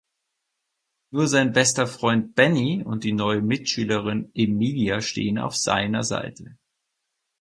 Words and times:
Nur 1.11 1.27
sein 1.27 1.53
bester 1.53 1.85
Freund 1.85 2.33
Benni 2.33 2.81
und 2.83 3.03
die 3.03 3.11
neue 3.11 3.43
Mitschülerin 3.43 4.31
Emilia 4.33 4.99
stehen 4.99 5.37
auf 5.37 5.55
seiner 5.55 6.01
Seite. 6.01 6.57